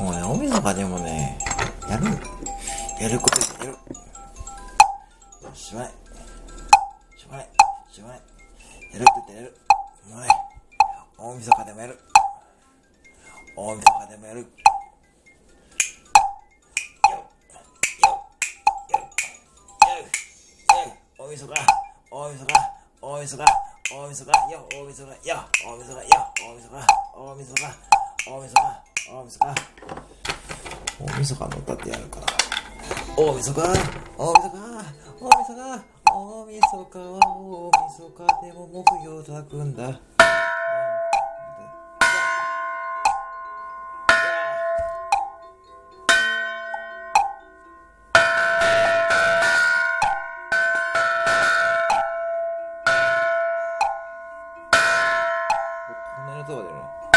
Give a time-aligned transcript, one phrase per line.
[0.00, 1.36] もうね、大晦日でもね、
[1.86, 2.06] やる。
[2.98, 3.76] やることやる。
[5.52, 5.90] しまい。
[7.18, 7.48] しまい。
[7.92, 8.20] しまい。
[8.94, 9.54] やるって言ってやる。
[10.08, 10.28] もうね、
[11.18, 11.98] 大晦日でもやる。
[13.54, 14.40] 大晦日でもやる。
[14.40, 14.46] よ
[17.10, 17.18] よ
[17.98, 18.24] よよ
[21.18, 21.52] 大晦日、
[22.10, 22.52] 大晦日、
[23.02, 23.44] 大晦日、
[23.92, 27.68] 大晦日、よ、大晦日、よ、大晦日、大晦日、大晦日、
[28.26, 29.44] 大晦日、大晦日。
[31.00, 32.26] 大晦日の歌ってやるから。
[33.16, 33.60] 大晦日、
[34.16, 34.54] 大晦日、
[35.26, 36.98] 大晦日、大晦日。
[37.00, 38.46] は大晦日。
[38.46, 39.82] でも木曜炊くんだ。
[39.82, 39.90] こ
[56.22, 57.09] んなに音が出るの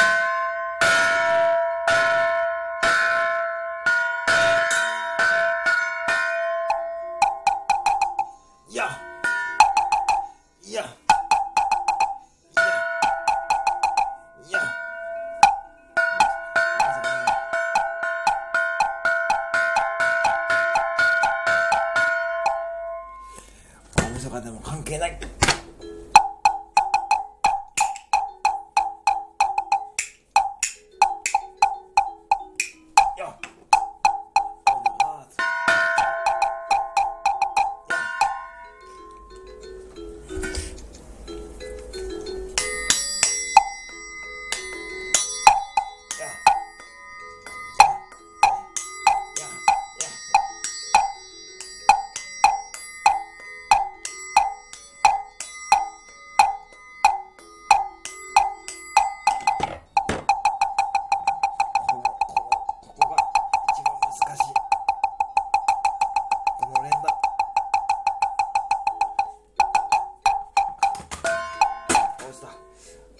[24.23, 25.42] とかでも関係ない。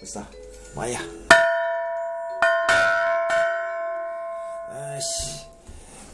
[0.04, 0.26] ってさ
[0.76, 1.00] まあいいや。
[1.00, 1.06] よ
[5.00, 5.46] し。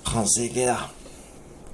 [0.05, 1.00] 完成形だ。